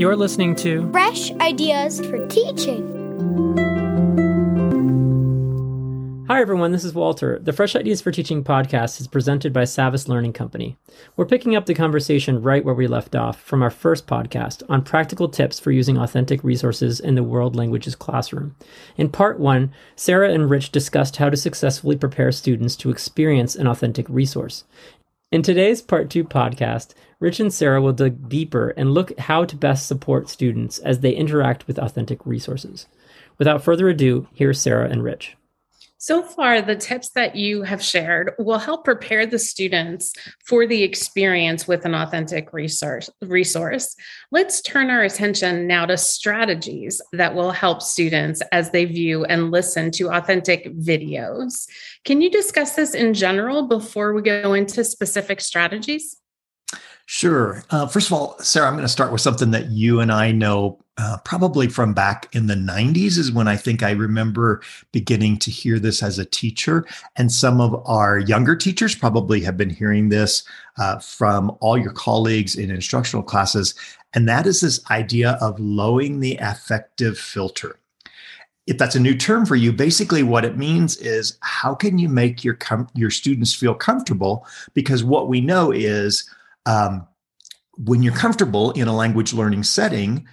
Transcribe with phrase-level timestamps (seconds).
[0.00, 2.86] You're listening to Fresh Ideas for Teaching.
[6.26, 6.72] Hi, everyone.
[6.72, 7.38] This is Walter.
[7.38, 10.78] The Fresh Ideas for Teaching podcast is presented by Savvas Learning Company.
[11.16, 14.84] We're picking up the conversation right where we left off from our first podcast on
[14.84, 18.56] practical tips for using authentic resources in the world languages classroom.
[18.96, 23.66] In part one, Sarah and Rich discussed how to successfully prepare students to experience an
[23.66, 24.64] authentic resource.
[25.32, 29.54] In today's part two podcast, Rich and Sarah will dig deeper and look how to
[29.54, 32.88] best support students as they interact with authentic resources.
[33.38, 35.36] Without further ado, here's Sarah and Rich.
[36.02, 40.14] So far, the tips that you have shared will help prepare the students
[40.46, 43.10] for the experience with an authentic resource.
[43.20, 43.94] resource.
[44.32, 49.50] Let's turn our attention now to strategies that will help students as they view and
[49.50, 51.68] listen to authentic videos.
[52.06, 56.19] Can you discuss this in general before we go into specific strategies?
[57.12, 57.64] Sure.
[57.70, 60.30] Uh, first of all, Sarah, I'm going to start with something that you and I
[60.30, 64.62] know uh, probably from back in the 90s, is when I think I remember
[64.92, 66.86] beginning to hear this as a teacher.
[67.16, 70.44] And some of our younger teachers probably have been hearing this
[70.78, 73.74] uh, from all your colleagues in instructional classes.
[74.14, 77.76] And that is this idea of lowering the affective filter
[78.66, 82.08] if that's a new term for you, basically what it means is how can you
[82.08, 84.46] make your com- your students feel comfortable?
[84.74, 86.30] Because what we know is
[86.66, 87.06] um,
[87.76, 90.26] when you're comfortable in a language learning setting,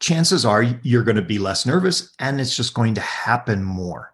[0.00, 4.12] chances are you're going to be less nervous and it's just going to happen more.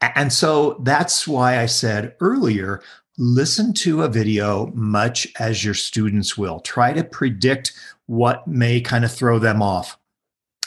[0.00, 2.82] And so that's why I said earlier
[3.18, 6.60] listen to a video much as your students will.
[6.60, 7.72] Try to predict
[8.06, 9.98] what may kind of throw them off.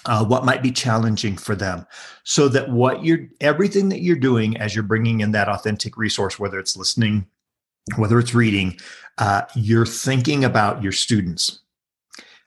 [0.08, 1.86] Uh, what might be challenging for them
[2.24, 6.40] so that what you're everything that you're doing as you're bringing in that authentic resource
[6.40, 7.28] whether it's listening
[7.98, 8.78] whether it's reading
[9.18, 11.60] uh, you're thinking about your students.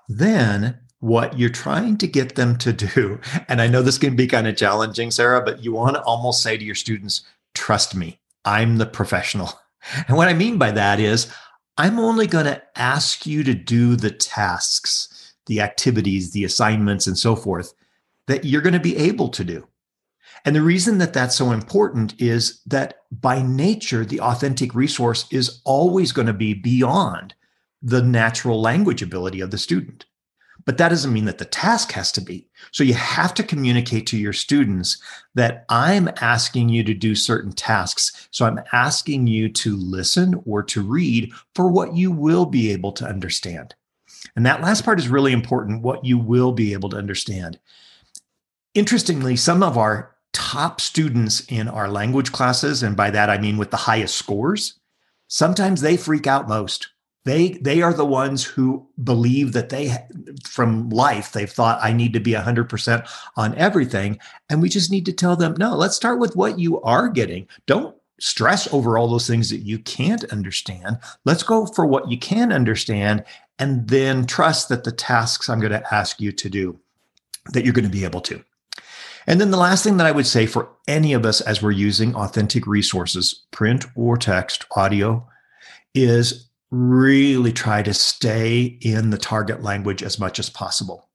[0.08, 4.26] Then what you're trying to get them to do, and I know this can be
[4.26, 7.22] kind of challenging, Sarah, but you want to almost say to your students,
[7.54, 9.50] trust me, I'm the professional.
[10.08, 11.30] And what I mean by that is,
[11.76, 17.18] I'm only going to ask you to do the tasks, the activities, the assignments, and
[17.18, 17.74] so forth
[18.26, 19.68] that you're going to be able to do.
[20.44, 25.60] And the reason that that's so important is that by nature, the authentic resource is
[25.64, 27.34] always going to be beyond
[27.82, 30.06] the natural language ability of the student.
[30.66, 32.48] But that doesn't mean that the task has to be.
[32.72, 35.02] So you have to communicate to your students
[35.34, 38.28] that I'm asking you to do certain tasks.
[38.30, 42.92] So I'm asking you to listen or to read for what you will be able
[42.92, 43.74] to understand.
[44.36, 47.58] And that last part is really important what you will be able to understand.
[48.74, 53.56] Interestingly, some of our top students in our language classes, and by that I mean
[53.56, 54.78] with the highest scores,
[55.28, 56.88] sometimes they freak out most.
[57.24, 59.96] They they are the ones who believe that they
[60.46, 64.18] from life they've thought I need to be 100% on everything
[64.50, 67.48] and we just need to tell them no, let's start with what you are getting.
[67.66, 70.98] Don't stress over all those things that you can't understand.
[71.24, 73.24] Let's go for what you can understand
[73.58, 76.78] and then trust that the tasks I'm going to ask you to do
[77.52, 78.44] that you're going to be able to.
[79.26, 81.70] And then the last thing that I would say for any of us as we're
[81.70, 85.26] using authentic resources, print or text, audio,
[85.94, 91.08] is really try to stay in the target language as much as possible.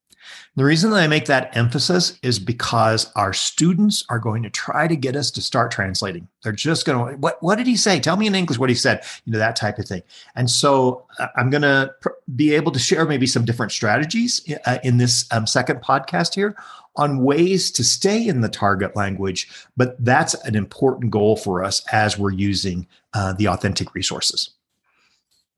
[0.56, 4.88] The reason that I make that emphasis is because our students are going to try
[4.88, 6.28] to get us to start translating.
[6.44, 8.00] They're just going to, what, what did he say?
[8.00, 10.02] Tell me in English what he said, you know, that type of thing.
[10.36, 14.42] And so uh, I'm going to pr- be able to share maybe some different strategies
[14.66, 16.56] uh, in this um, second podcast here
[17.00, 19.50] on ways to stay in the target language.
[19.78, 24.52] But that's an important goal for us as we're using uh, the authentic resources.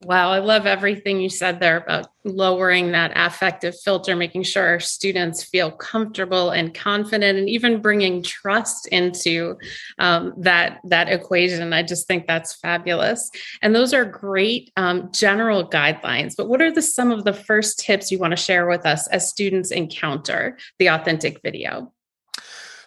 [0.04, 4.80] Wow, I love everything you said there about lowering that affective filter, making sure our
[4.80, 9.56] students feel comfortable and confident, and even bringing trust into
[10.00, 11.72] um, that that equation.
[11.72, 13.30] I just think that's fabulous,
[13.60, 16.34] and those are great um, general guidelines.
[16.36, 19.06] But what are the some of the first tips you want to share with us
[19.08, 21.92] as students encounter the authentic video?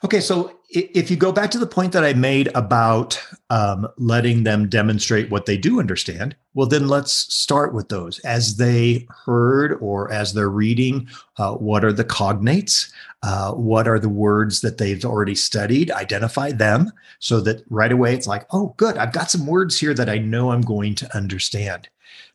[0.04, 4.44] Okay, so if you go back to the point that I made about um, letting
[4.44, 8.20] them demonstrate what they do understand, well, then let's start with those.
[8.20, 11.08] As they heard or as they're reading,
[11.38, 12.92] uh, what are the cognates?
[13.24, 15.92] Uh, what are the words that they've already studied?
[15.92, 19.94] Identify them so that right away it's like, oh, good, I've got some words here
[19.94, 21.90] that I know I'm going to understand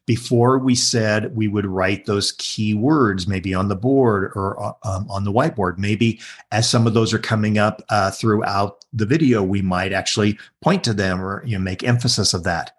[0.06, 4.72] before we said we would write those key words maybe on the board or uh,
[4.84, 6.20] um, on the whiteboard maybe
[6.50, 10.82] as some of those are coming up uh, throughout the video we might actually point
[10.82, 12.72] to them or you know make emphasis of that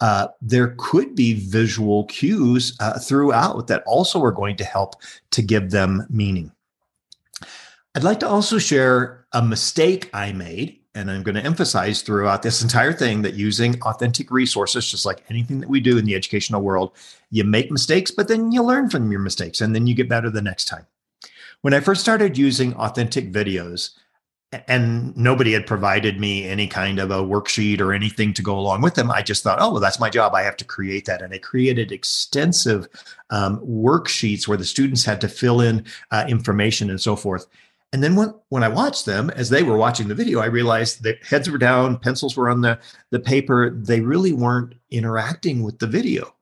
[0.00, 4.94] Uh, there could be visual cues uh, throughout that also are going to help
[5.30, 6.52] to give them meaning.
[7.94, 12.42] I'd like to also share a mistake I made and I'm going to emphasize throughout
[12.42, 16.14] this entire thing that using authentic resources, just like anything that we do in the
[16.14, 16.92] educational world,
[17.30, 20.30] you make mistakes, but then you learn from your mistakes and then you get better
[20.30, 20.86] the next time.
[21.60, 23.90] When I first started using authentic videos,
[24.68, 28.80] and nobody had provided me any kind of a worksheet or anything to go along
[28.80, 29.10] with them.
[29.10, 30.34] I just thought, oh, well, that's my job.
[30.34, 31.20] I have to create that.
[31.20, 32.86] And I created extensive
[33.30, 37.46] um, worksheets where the students had to fill in uh, information and so forth.
[37.92, 41.02] And then when, when I watched them, as they were watching the video, I realized
[41.04, 42.78] that heads were down, pencils were on the,
[43.10, 43.70] the paper.
[43.70, 46.34] They really weren't interacting with the video.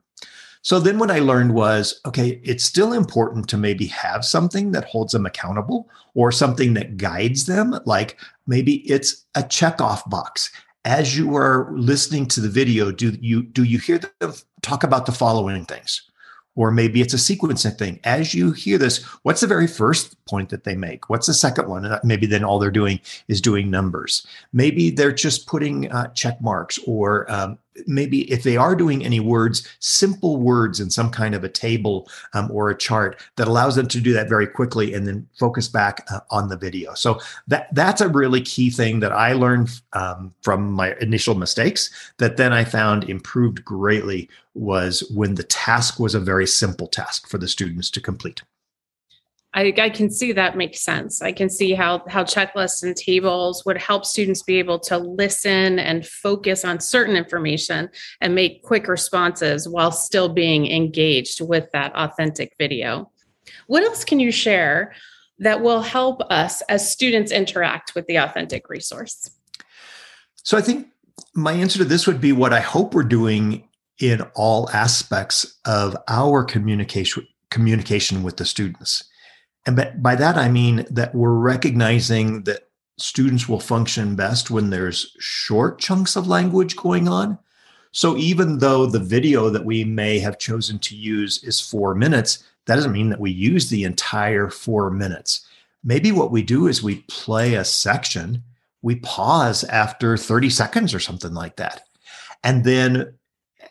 [0.65, 4.87] So then what I learned was okay, it's still important to maybe have something that
[4.87, 7.79] holds them accountable or something that guides them.
[7.85, 10.51] Like maybe it's a checkoff box.
[10.87, 14.33] As you are listening to the video, do you do you hear them
[14.63, 16.11] talk about the following things?
[16.57, 18.01] Or maybe it's a sequencing thing.
[18.05, 21.11] As you hear this, what's the very first point that they make?
[21.11, 21.85] What's the second one?
[21.85, 24.27] And maybe then all they're doing is doing numbers.
[24.53, 29.21] Maybe they're just putting uh, check marks, or um, maybe if they are doing any
[29.21, 33.77] words, simple words in some kind of a table um, or a chart that allows
[33.77, 36.95] them to do that very quickly and then focus back uh, on the video.
[36.95, 41.91] So that that's a really key thing that I learned um, from my initial mistakes
[42.19, 47.29] that then I found improved greatly was when the task was a very simple task
[47.29, 48.43] for the students to complete.
[49.55, 51.23] I, I, can see that makes sense.
[51.23, 55.79] I can see how how checklists and tables would help students be able to listen
[55.79, 57.89] and focus on certain information
[58.21, 63.11] and make quick responses while still being engaged with that authentic video.
[63.69, 64.93] What else can you share
[65.39, 69.31] that will help us as students interact with the authentic resource?
[70.43, 70.89] So I think
[71.35, 73.69] my answer to this would be what I hope we're doing
[74.01, 79.05] in all aspects of our communication communication with the students
[79.67, 82.69] and by that, I mean that we're recognizing that
[82.99, 87.39] students will function best when there's short chunks of language going on.
[87.93, 92.45] So even though the video that we may have chosen to use is four minutes,
[92.67, 95.47] that doesn't mean that we use the entire four minutes.
[95.83, 98.43] Maybe what we do is we play a section,
[98.83, 101.85] we pause after 30 seconds or something like that.
[102.43, 103.15] And then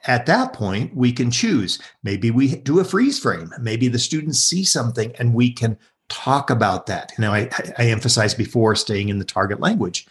[0.06, 1.80] at that point, we can choose.
[2.04, 3.52] Maybe we do a freeze frame.
[3.60, 5.78] Maybe the students see something and we can
[6.10, 7.14] talk about that.
[7.18, 10.06] Now, I, I emphasized before staying in the target language.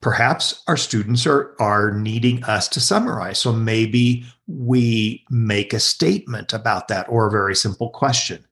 [0.00, 3.38] Perhaps our students are, are needing us to summarize.
[3.38, 8.44] So maybe we make a statement about that or a very simple question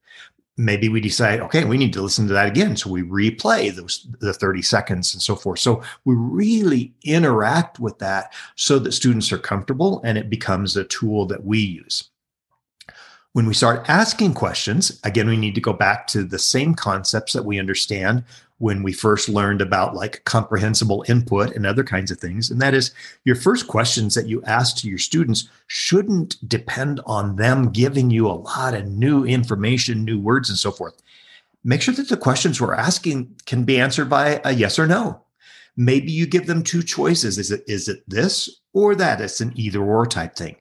[0.56, 2.76] maybe we decide okay we need to listen to that again.
[2.76, 5.60] So we replay those the 30 seconds and so forth.
[5.60, 10.84] So we really interact with that so that students are comfortable and it becomes a
[10.84, 12.10] tool that we use.
[13.32, 17.32] When we start asking questions again we need to go back to the same concepts
[17.32, 18.24] that we understand
[18.62, 22.48] when we first learned about like comprehensible input and other kinds of things.
[22.48, 22.94] And that is
[23.24, 28.28] your first questions that you ask to your students shouldn't depend on them giving you
[28.28, 31.02] a lot of new information, new words, and so forth.
[31.64, 35.20] Make sure that the questions we're asking can be answered by a yes or no.
[35.76, 37.38] Maybe you give them two choices.
[37.38, 39.20] Is it is it this or that?
[39.20, 40.54] It's an either or type thing.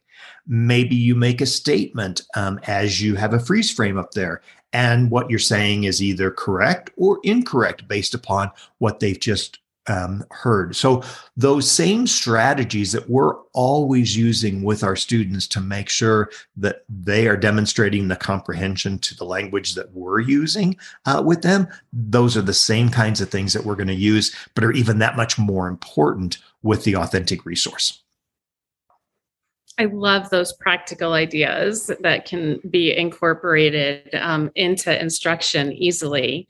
[0.47, 4.41] Maybe you make a statement um, as you have a freeze frame up there
[4.73, 10.23] and what you're saying is either correct or incorrect based upon what they've just um,
[10.31, 10.75] heard.
[10.75, 11.03] So,
[11.35, 17.27] those same strategies that we're always using with our students to make sure that they
[17.27, 22.43] are demonstrating the comprehension to the language that we're using uh, with them, those are
[22.43, 25.39] the same kinds of things that we're going to use, but are even that much
[25.39, 28.03] more important with the authentic resource.
[29.81, 36.47] I love those practical ideas that can be incorporated um, into instruction easily.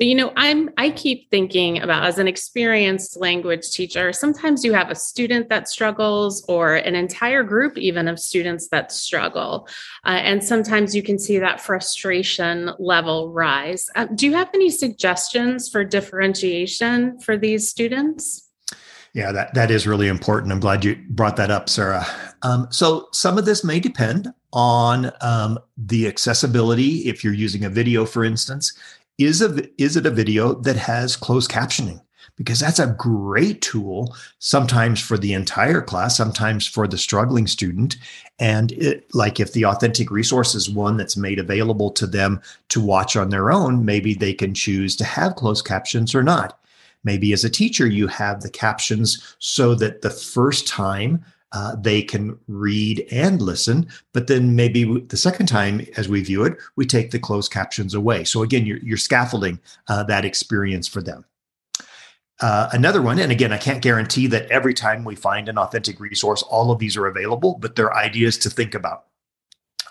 [0.00, 4.72] But you know, I'm I keep thinking about as an experienced language teacher, sometimes you
[4.72, 9.68] have a student that struggles or an entire group even of students that struggle.
[10.04, 13.88] Uh, and sometimes you can see that frustration level rise.
[13.94, 18.48] Uh, do you have any suggestions for differentiation for these students?
[19.14, 20.52] Yeah, that, that is really important.
[20.52, 22.06] I'm glad you brought that up, Sarah.
[22.42, 27.08] Um, so, some of this may depend on um, the accessibility.
[27.08, 28.72] If you're using a video, for instance,
[29.18, 32.00] is a is it a video that has closed captioning?
[32.36, 37.96] Because that's a great tool, sometimes for the entire class, sometimes for the struggling student.
[38.38, 42.80] And it, like if the authentic resource is one that's made available to them to
[42.80, 46.58] watch on their own, maybe they can choose to have closed captions or not.
[47.04, 52.02] Maybe as a teacher, you have the captions so that the first time uh, they
[52.02, 56.86] can read and listen, but then maybe the second time as we view it, we
[56.86, 58.24] take the closed captions away.
[58.24, 61.24] So again, you're, you're scaffolding uh, that experience for them.
[62.40, 66.00] Uh, another one, and again, I can't guarantee that every time we find an authentic
[66.00, 69.04] resource, all of these are available, but they're ideas to think about.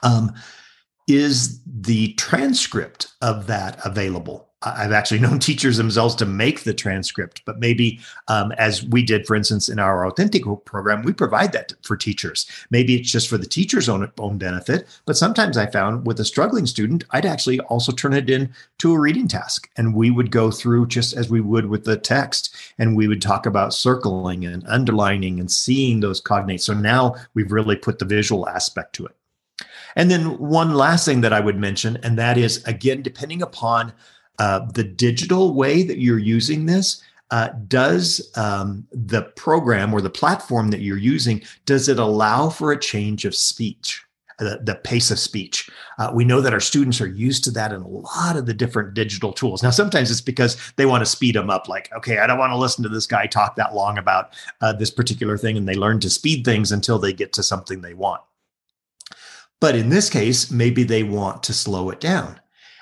[0.03, 0.33] Um,
[1.07, 4.50] is the transcript of that available?
[4.63, 9.25] I've actually known teachers themselves to make the transcript, but maybe um, as we did,
[9.25, 12.45] for instance, in our Auténtico program, we provide that for teachers.
[12.69, 16.25] Maybe it's just for the teacher's own, own benefit, but sometimes I found with a
[16.25, 19.69] struggling student, I'd actually also turn it in to a reading task.
[19.77, 23.21] And we would go through just as we would with the text, and we would
[23.21, 26.61] talk about circling and underlining and seeing those cognates.
[26.61, 29.15] So now we've really put the visual aspect to it.
[29.95, 33.93] And then one last thing that I would mention, and that is again, depending upon
[34.39, 40.09] uh, the digital way that you're using this, uh, does um, the program or the
[40.09, 44.03] platform that you're using does it allow for a change of speech
[44.39, 45.69] uh, the, the pace of speech?
[45.97, 48.53] Uh, we know that our students are used to that in a lot of the
[48.53, 49.63] different digital tools.
[49.63, 52.51] Now sometimes it's because they want to speed them up like okay i don't want
[52.51, 55.75] to listen to this guy talk that long about uh, this particular thing and they
[55.75, 58.21] learn to speed things until they get to something they want.
[59.61, 62.40] But in this case maybe they want to slow it down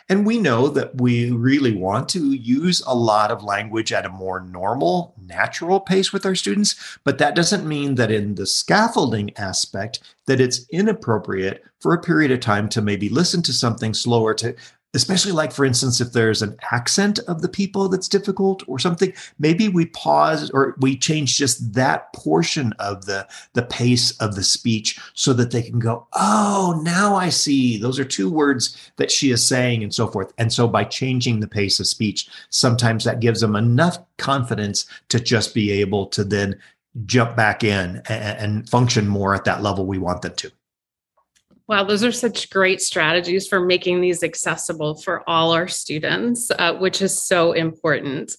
[0.09, 4.09] and we know that we really want to use a lot of language at a
[4.09, 9.37] more normal, natural pace with our students, but that doesn't mean that in the scaffolding
[9.37, 14.33] aspect that it's inappropriate for a period of time to maybe listen to something slower
[14.33, 14.55] to
[14.93, 19.13] especially like for instance if there's an accent of the people that's difficult or something
[19.37, 24.43] maybe we pause or we change just that portion of the the pace of the
[24.43, 27.77] speech so that they can go oh now i see.
[27.77, 30.33] Those are two words that she is saying and so forth.
[30.37, 35.19] And so by changing the pace of speech sometimes that gives them enough confidence to
[35.19, 36.59] just be able to then
[37.05, 40.51] jump back in and, and function more at that level we want them to
[41.69, 46.73] Wow, those are such great strategies for making these accessible for all our students, uh,
[46.73, 48.35] which is so important.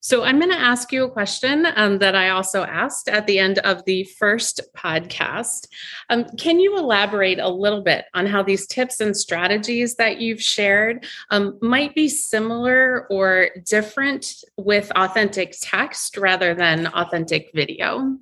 [0.00, 3.38] So, I'm going to ask you a question um, that I also asked at the
[3.38, 5.68] end of the first podcast.
[6.10, 10.42] Um, can you elaborate a little bit on how these tips and strategies that you've
[10.42, 18.18] shared um, might be similar or different with authentic text rather than authentic video?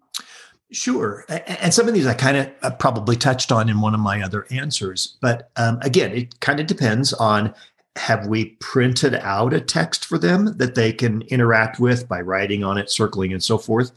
[0.75, 1.25] Sure.
[1.29, 4.21] And some of these I kind of uh, probably touched on in one of my
[4.21, 5.17] other answers.
[5.21, 7.55] But um, again, it kind of depends on
[7.97, 12.65] have we printed out a text for them that they can interact with by writing
[12.65, 13.93] on it, circling, and so forth?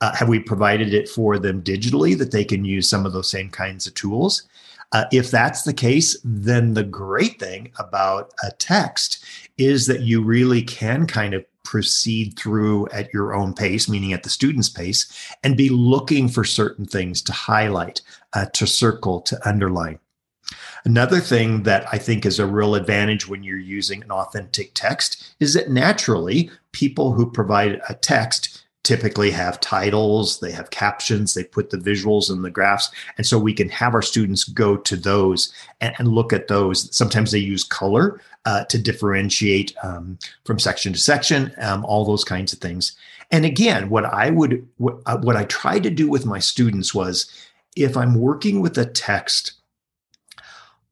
[0.00, 3.30] Uh, have we provided it for them digitally that they can use some of those
[3.30, 4.44] same kinds of tools?
[4.92, 9.22] Uh, if that's the case, then the great thing about a text
[9.58, 14.22] is that you really can kind of proceed through at your own pace, meaning at
[14.22, 15.06] the student's pace,
[15.42, 18.00] and be looking for certain things to highlight,
[18.32, 19.98] uh, to circle, to underline.
[20.84, 25.34] Another thing that I think is a real advantage when you're using an authentic text
[25.40, 31.44] is that naturally people who provide a text typically have titles, they have captions, they
[31.44, 32.90] put the visuals and the graphs.
[33.16, 36.94] And so we can have our students go to those and, and look at those.
[36.94, 42.24] Sometimes they use color uh, to differentiate um, from section to section, um, all those
[42.24, 42.96] kinds of things.
[43.30, 46.92] And again, what I would, what, uh, what I tried to do with my students
[46.92, 47.30] was
[47.76, 49.52] if I'm working with a text,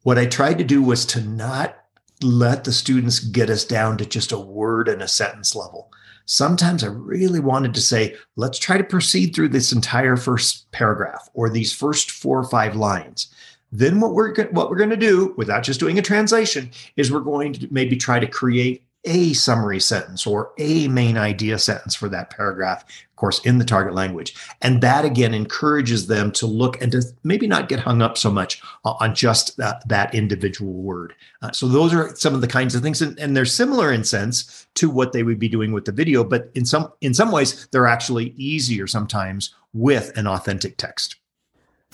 [0.02, 1.76] what I tried to do was to not
[2.22, 5.90] let the students get us down to just a word and a sentence level
[6.30, 11.28] sometimes I really wanted to say, let's try to proceed through this entire first paragraph
[11.34, 13.34] or these first four or five lines.
[13.72, 17.20] Then what we're what we're going to do, without just doing a translation, is we're
[17.20, 22.08] going to maybe try to create a summary sentence or a main idea sentence for
[22.08, 24.34] that paragraph, of course, in the target language.
[24.60, 28.30] And that again encourages them to look and to maybe not get hung up so
[28.30, 31.14] much on just that, that individual word.
[31.42, 34.04] Uh, so those are some of the kinds of things, and, and they're similar in
[34.04, 37.32] sense to what they would be doing with the video, but in some in some
[37.32, 41.16] ways they're actually easier sometimes with an authentic text.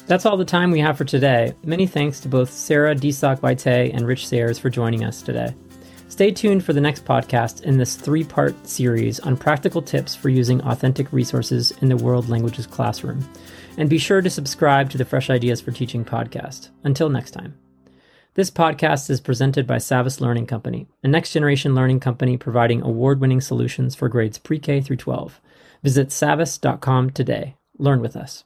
[0.07, 1.55] That's all the time we have for today.
[1.65, 5.55] Many thanks to both Sarah Desock Waite and Rich Sayers for joining us today.
[6.17, 10.31] Stay tuned for the next podcast in this three part series on practical tips for
[10.31, 13.23] using authentic resources in the World Languages classroom.
[13.77, 16.71] And be sure to subscribe to the Fresh Ideas for Teaching podcast.
[16.85, 17.59] Until next time.
[18.33, 23.21] This podcast is presented by Savvas Learning Company, a next generation learning company providing award
[23.21, 25.39] winning solutions for grades pre K through 12.
[25.83, 27.57] Visit savvas.com today.
[27.77, 28.43] Learn with us.